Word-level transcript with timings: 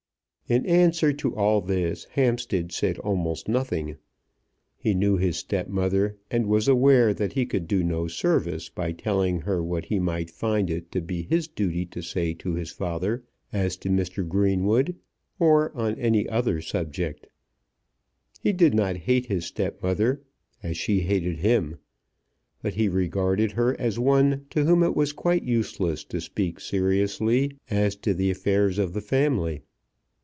In 0.49 0.65
answer 0.65 1.13
to 1.13 1.33
all 1.33 1.61
this 1.61 2.03
Hampstead 2.11 2.73
said 2.73 2.97
almost 2.97 3.47
nothing. 3.47 3.95
He 4.75 4.93
knew 4.93 5.15
his 5.15 5.37
stepmother, 5.37 6.17
and 6.29 6.45
was 6.45 6.67
aware 6.67 7.13
that 7.13 7.31
he 7.31 7.45
could 7.45 7.69
do 7.69 7.85
no 7.85 8.09
service 8.09 8.67
by 8.67 8.91
telling 8.91 9.39
her 9.39 9.63
what 9.63 9.85
he 9.85 9.97
might 9.97 10.29
find 10.29 10.69
it 10.69 10.91
to 10.91 10.99
be 10.99 11.21
his 11.21 11.47
duty 11.47 11.85
to 11.85 12.01
say 12.01 12.33
to 12.33 12.53
his 12.55 12.69
father 12.69 13.23
as 13.53 13.77
to 13.77 13.89
Mr. 13.89 14.27
Greenwood, 14.27 14.97
or 15.39 15.71
on 15.73 15.95
any 15.97 16.27
other 16.27 16.59
subject. 16.59 17.27
He 18.41 18.51
did 18.51 18.73
not 18.73 18.97
hate 18.97 19.27
his 19.27 19.45
stepmother, 19.45 20.21
as 20.61 20.75
she 20.75 20.99
hated 20.99 21.37
him. 21.37 21.77
But 22.61 22.73
he 22.73 22.89
regarded 22.89 23.53
her 23.53 23.79
as 23.79 23.97
one 23.99 24.47
to 24.49 24.65
whom 24.65 24.83
it 24.83 24.97
was 24.97 25.13
quite 25.13 25.43
useless 25.43 26.03
to 26.03 26.19
speak 26.19 26.59
seriously 26.59 27.53
as 27.69 27.95
to 27.97 28.13
the 28.13 28.29
affairs 28.29 28.77
of 28.79 28.91
the 28.91 28.99
family. 29.01 29.61